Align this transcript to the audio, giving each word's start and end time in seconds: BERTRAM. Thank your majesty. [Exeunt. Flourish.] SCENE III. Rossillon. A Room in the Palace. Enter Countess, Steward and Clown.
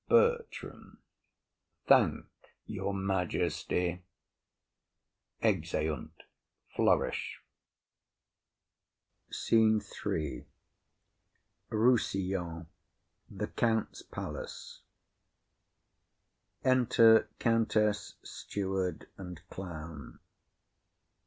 BERTRAM. 0.09 0.97
Thank 1.85 2.25
your 2.65 2.91
majesty. 2.91 4.01
[Exeunt. 5.43 6.23
Flourish.] 6.75 7.39
SCENE 9.31 9.79
III. 9.79 10.47
Rossillon. 11.69 12.47
A 12.49 12.55
Room 12.63 12.67
in 13.29 13.37
the 13.37 13.95
Palace. 14.11 14.81
Enter 16.63 17.29
Countess, 17.37 18.15
Steward 18.23 19.07
and 19.19 19.47
Clown. 19.51 20.17